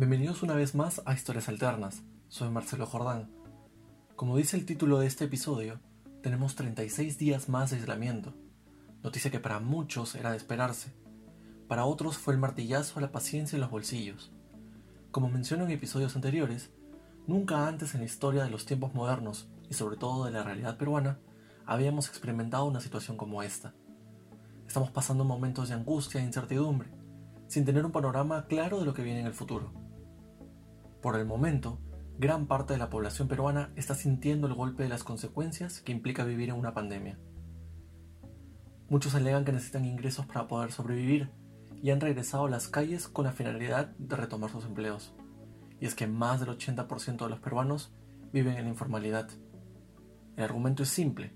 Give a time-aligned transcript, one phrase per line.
[0.00, 2.02] Bienvenidos una vez más a Historias Alternas.
[2.28, 3.30] Soy Marcelo Jordán.
[4.16, 5.78] Como dice el título de este episodio,
[6.22, 8.32] tenemos 36 días más de aislamiento.
[9.02, 10.94] Noticia que para muchos era de esperarse.
[11.68, 14.32] Para otros fue el martillazo a la paciencia en los bolsillos.
[15.10, 16.70] Como menciono en episodios anteriores,
[17.26, 20.78] nunca antes en la historia de los tiempos modernos y sobre todo de la realidad
[20.78, 21.18] peruana
[21.66, 23.74] habíamos experimentado una situación como esta.
[24.66, 26.88] Estamos pasando momentos de angustia e incertidumbre,
[27.48, 29.89] sin tener un panorama claro de lo que viene en el futuro.
[31.00, 31.78] Por el momento,
[32.18, 36.24] gran parte de la población peruana está sintiendo el golpe de las consecuencias que implica
[36.24, 37.18] vivir en una pandemia.
[38.90, 41.30] Muchos alegan que necesitan ingresos para poder sobrevivir
[41.82, 45.14] y han regresado a las calles con la finalidad de retomar sus empleos.
[45.80, 47.94] Y es que más del 80% de los peruanos
[48.30, 49.30] viven en la informalidad.
[50.36, 51.32] El argumento es simple.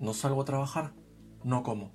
[0.00, 0.94] No salgo a trabajar,
[1.44, 1.92] no como.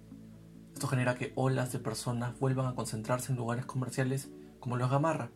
[0.76, 5.32] Esto genera que olas de personas vuelvan a concentrarse en lugares comerciales como los Gamarra,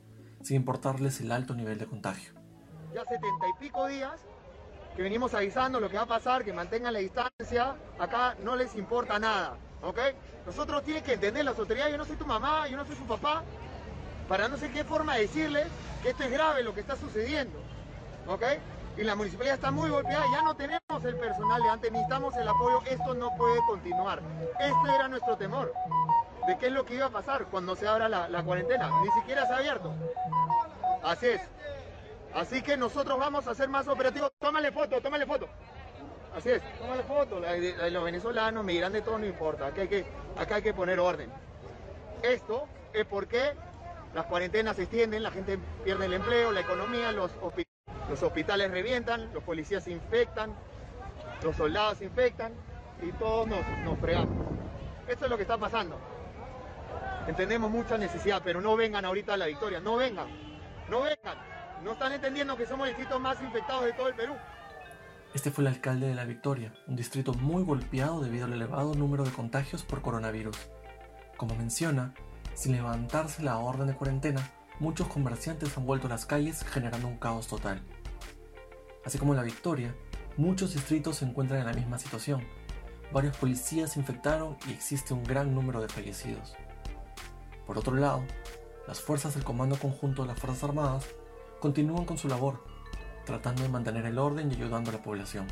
[0.46, 2.34] sin importarles el alto nivel de contagio.
[2.94, 4.22] Ya setenta y pico días
[4.96, 8.76] que venimos avisando lo que va a pasar, que mantengan la distancia, acá no les
[8.76, 10.00] importa nada, ¿ok?
[10.46, 13.06] Nosotros tienen que entender las autoridades, yo no soy tu mamá, yo no soy su
[13.06, 13.44] papá,
[14.30, 15.68] para no sé qué forma decirles
[16.02, 17.60] que esto es grave lo que está sucediendo,
[18.28, 18.44] ¿ok?
[18.98, 22.48] y la municipalidad está muy golpeada, ya no tenemos el personal de antes, necesitamos el
[22.48, 24.22] apoyo, esto no puede continuar.
[24.60, 25.74] Este era nuestro temor,
[26.48, 29.46] de qué es lo que iba a pasar cuando se abra la, cuarentena, ni siquiera
[29.46, 29.94] se ha abierto.
[31.04, 31.42] Así es.
[32.34, 34.32] Así que nosotros vamos a ser más operativos.
[34.40, 35.48] Tómale foto, tómale foto.
[36.36, 37.40] Así es, tómale foto.
[37.40, 39.68] Los venezolanos, migrantes, todo no importa.
[39.68, 40.06] Acá hay, que,
[40.38, 41.30] acá hay que poner orden.
[42.22, 43.54] Esto es porque
[44.14, 47.32] las cuarentenas se extienden, la gente pierde el empleo, la economía, los
[48.22, 50.54] hospitales revientan, los policías se infectan,
[51.44, 52.54] los soldados se infectan
[53.02, 54.48] y todos nos, nos fregamos.
[55.08, 55.98] Esto es lo que está pasando.
[57.28, 60.28] Entendemos mucha necesidad, pero no vengan ahorita a la victoria, no vengan,
[60.90, 61.38] no vengan.
[61.84, 64.34] No están entendiendo que somos el distrito más infectados de todo el Perú.
[65.34, 69.24] Este fue el alcalde de La Victoria, un distrito muy golpeado debido al elevado número
[69.24, 70.58] de contagios por coronavirus.
[71.36, 72.14] Como menciona,
[72.54, 74.50] sin levantarse la orden de cuarentena,
[74.80, 77.82] muchos comerciantes han vuelto a las calles generando un caos total.
[79.04, 79.94] Así como en La Victoria,
[80.38, 82.48] muchos distritos se encuentran en la misma situación.
[83.12, 86.56] Varios policías se infectaron y existe un gran número de fallecidos.
[87.66, 88.24] Por otro lado,
[88.88, 91.10] las fuerzas del Comando Conjunto de las Fuerzas Armadas
[91.60, 92.64] continúan con su labor,
[93.26, 95.48] tratando de mantener el orden y ayudando a la población.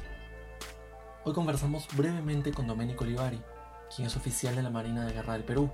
[1.24, 3.42] Hoy conversamos brevemente con Domenico Olivari,
[3.96, 5.70] quien es oficial de la Marina de Guerra del Perú.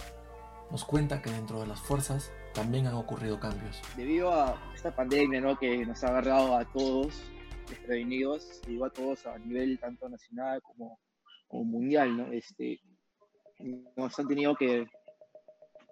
[0.72, 3.82] Nos cuenta que dentro de las fuerzas también han ocurrido cambios.
[3.98, 5.58] Debido a esta pandemia ¿no?
[5.58, 7.22] que nos ha agarrado a todos
[7.68, 11.00] desprevenidos, digo a todos a nivel tanto nacional como,
[11.52, 12.32] mundial, ¿no?
[12.32, 12.80] Este,
[13.96, 14.88] nos han tenido que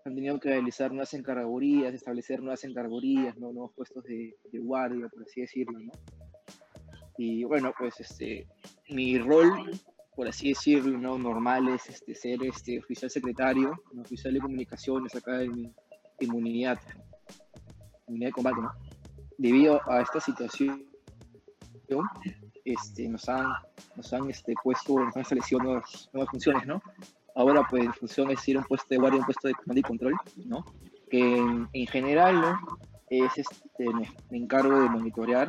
[0.08, 3.52] han tenido que realizar nuevas encargadurías, establecer nuevas encargadurías, ¿no?
[3.52, 5.92] nuevos puestos de, guardia, por así decirlo, ¿no?
[7.18, 8.48] Y bueno, pues este,
[8.90, 9.72] mi rol,
[10.16, 11.18] por así decirlo, ¿no?
[11.18, 15.74] normal es este, ser este, oficial secretario, oficial de comunicaciones acá en mi,
[16.20, 16.80] inmunidad,
[18.08, 18.72] inmunidad de combate, ¿no?
[19.38, 20.88] Debido a esta situación,
[22.66, 23.48] este, nos han,
[23.96, 26.82] nos han este, puesto, nos han establecido nuevas, nuevas funciones, ¿no?
[27.38, 29.80] Ahora, pues, en función es ir a un puesto de guardia, un puesto de comando
[29.80, 30.16] y control,
[30.46, 30.66] ¿no?
[31.08, 32.58] Que en, general, ¿no?
[33.12, 35.48] Es, este, me, encargo de monitorear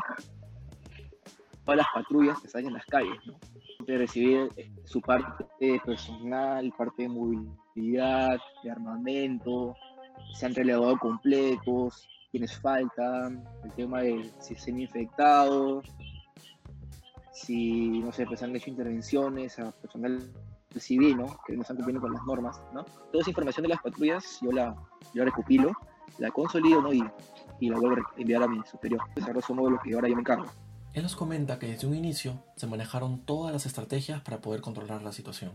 [1.65, 3.39] todas las patrullas que salen en las calles, ¿no?
[3.87, 5.47] De recibir eh, su parte
[5.83, 9.75] personal, parte de movilidad, de armamento,
[10.35, 15.81] se han relevado completos, quienes faltan, el tema de si se han infectado,
[17.33, 20.21] si, no sé, pues han hecho intervenciones a personal
[20.77, 21.39] civil, ¿no?
[21.47, 22.85] Que no están cumpliendo con las normas, ¿no?
[22.85, 24.75] Toda esa información de las patrullas yo la,
[25.15, 25.73] yo la recopilo,
[26.19, 26.93] la consolido, ¿no?
[26.93, 27.03] Y,
[27.61, 29.01] y la vuelvo a enviar a mi superior.
[29.17, 30.47] Ese es grosso modo lo que ahora yo me encargo.
[30.95, 35.03] Él nos comenta que desde un inicio se manejaron todas las estrategias para poder controlar
[35.03, 35.53] la situación.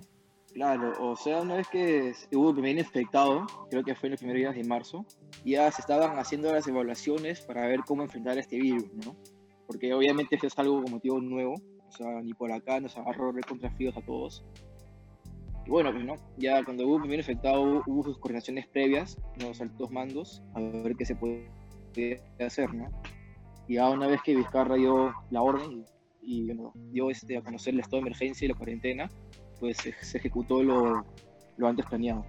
[0.54, 4.20] Claro, o sea, una vez que hubo el primer infectado, creo que fue en los
[4.20, 5.04] primeros días de marzo,
[5.44, 9.16] ya se estaban haciendo las evaluaciones para ver cómo enfrentar este virus, ¿no?
[9.66, 11.56] Porque obviamente eso es algo como motivo nuevo,
[11.88, 14.46] o sea, ni por acá nos agarró contra fríos a todos.
[15.66, 19.92] Y bueno, pues no, ya cuando hubo primer infectado hubo sus coordinaciones previas, los altos
[19.92, 21.50] mandos, a ver qué se puede
[22.40, 22.90] hacer, ¿no?
[23.68, 25.86] Y ya una vez que Vizcarra dio la orden
[26.22, 29.10] y, bueno, dio este, a conocer el estado de emergencia y la cuarentena,
[29.60, 31.06] pues se, ejecutó lo,
[31.58, 32.26] lo, antes planeado.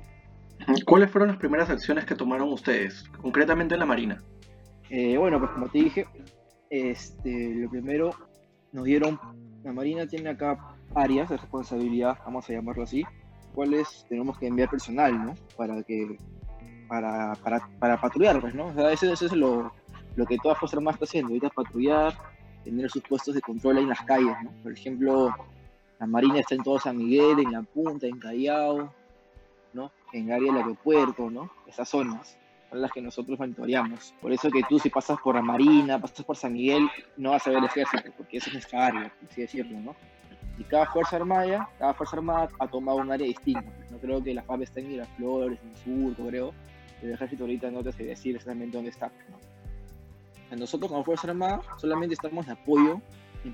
[0.86, 4.22] ¿Cuáles fueron las primeras acciones que tomaron ustedes, concretamente en la Marina?
[4.90, 6.06] Eh, bueno, pues como te dije,
[6.70, 8.10] este, lo primero
[8.72, 9.18] nos dieron,
[9.64, 13.04] la Marina tiene acá áreas de responsabilidad, vamos a llamarlo así,
[13.54, 15.34] cuales tenemos que enviar personal, ¿no?
[15.56, 16.18] Para que,
[16.88, 18.66] para, para, para patrullar, pues, ¿no?
[18.66, 19.72] O sea, eso, es lo,
[20.16, 22.14] lo que toda Fuerza Armada está haciendo, ahorita patrullar,
[22.64, 24.50] tener sus puestos de control en las calles, ¿no?
[24.62, 25.34] Por ejemplo,
[26.00, 28.92] la Marina está en todo San Miguel, en La Punta, en Callao,
[29.72, 29.92] ¿no?
[30.12, 31.50] En área del aeropuerto, ¿no?
[31.66, 32.36] Esas zonas
[32.70, 34.14] son las que nosotros monitoreamos.
[34.20, 37.46] Por eso que tú si pasas por la Marina, pasas por San Miguel, no vas
[37.46, 39.94] a ver el ejército, porque esa es nuestra área, por así decirlo, ¿no?
[40.58, 43.64] Y cada Fuerza Armada, cada Fuerza Armada ha tomado un área distinta.
[43.90, 45.76] No creo que la FAB esté en Miraflores, en
[46.14, 46.52] Sur, creo.
[47.02, 49.54] El ejército ahorita no te sé decir exactamente dónde está, ¿no?
[50.56, 53.00] Nosotros como Fuerza Armada solamente estamos de apoyo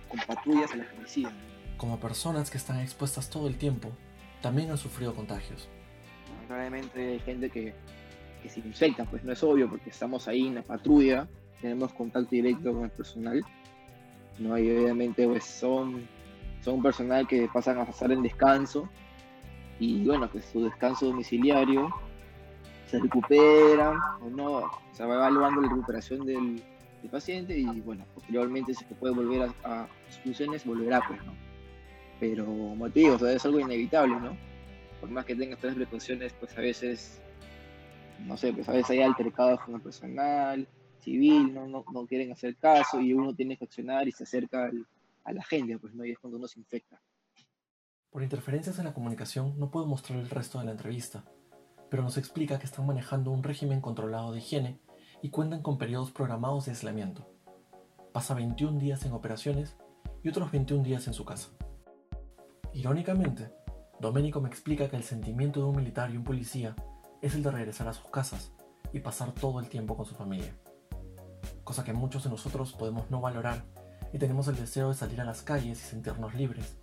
[0.09, 1.31] con patrullas a la policía.
[1.77, 3.91] Como personas que están expuestas todo el tiempo,
[4.43, 5.69] también han sufrido contagios.
[6.49, 7.75] Realmente hay gente que,
[8.43, 11.27] que se infecta, pues no es obvio porque estamos ahí en la patrulla,
[11.61, 13.43] tenemos contacto directo con el personal.
[14.39, 16.07] No, y obviamente pues son
[16.63, 18.89] son personal que pasan a pasar en descanso
[19.79, 21.91] y bueno, pues su descanso domiciliario
[22.87, 26.63] se recuperan o no, se va evaluando la recuperación del,
[27.11, 31.33] paciente y bueno, posteriormente si se puede volver a, sus funciones, volverá pues, ¿no?
[32.21, 34.37] Pero motivos, es algo inevitable, ¿no?
[35.01, 37.23] Por más que tengas todas precauciones, pues a veces,
[38.27, 40.69] no sé, pues a veces hay altercados con el personal
[40.99, 41.67] civil, ¿no?
[41.67, 44.87] No, no quieren hacer caso y uno tiene que accionar y se acerca al,
[45.25, 47.01] a la gente, pues no, y es cuando uno se infecta.
[48.11, 51.25] Por interferencias en la comunicación no puedo mostrar el resto de la entrevista,
[51.91, 54.81] pero nos explica que están manejando un régimen controlado de higiene
[55.23, 57.33] y cuentan con periodos programados de aislamiento.
[58.13, 59.77] Pasa 21 días en operaciones
[60.23, 61.51] y otros 21 días en su casa.
[62.73, 63.53] Irónicamente,
[64.01, 66.75] Domenico me explica que el sentimiento de un militar y un policía
[67.21, 68.53] es el de regresar a sus casas
[68.93, 70.57] y pasar todo el tiempo con su familia,
[71.65, 73.65] cosa que muchos de nosotros podemos no valorar
[74.13, 76.77] y tenemos el deseo de salir a las calles y sentirnos libres,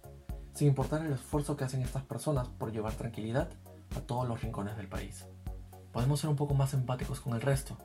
[0.53, 3.49] sin importar el esfuerzo que hacen estas personas por llevar tranquilidad
[3.95, 5.25] a todos los rincones del país.
[5.91, 7.77] Podemos ser un poco más empáticos con el resto.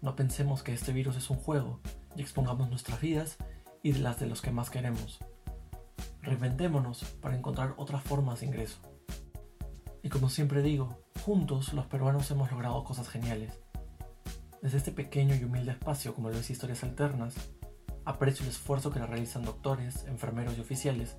[0.00, 1.80] No pensemos que este virus es un juego
[2.16, 3.36] y expongamos nuestras vidas
[3.82, 5.18] y las de los que más queremos.
[6.22, 8.78] Reinventémonos para encontrar otras formas de ingreso.
[10.02, 13.58] Y como siempre digo, juntos los peruanos hemos logrado cosas geniales.
[14.62, 17.34] Desde este pequeño y humilde espacio como lo es Historias Alternas,
[18.10, 21.16] Aprecio el esfuerzo que realizan doctores, enfermeros y oficiales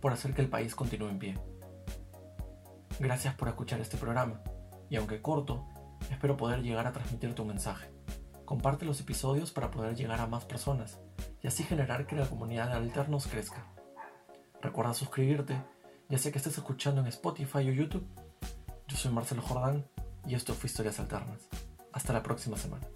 [0.00, 1.38] por hacer que el país continúe en pie.
[2.98, 4.40] Gracias por escuchar este programa,
[4.88, 5.68] y aunque corto,
[6.10, 7.92] espero poder llegar a transmitir tu mensaje.
[8.46, 10.98] Comparte los episodios para poder llegar a más personas
[11.42, 13.66] y así generar que la comunidad de alternos crezca.
[14.62, 15.62] Recuerda suscribirte,
[16.08, 18.08] ya sea que estés escuchando en Spotify o YouTube.
[18.88, 19.86] Yo soy Marcelo Jordán
[20.26, 21.50] y esto fue Historias Alternas.
[21.92, 22.88] Hasta la próxima semana.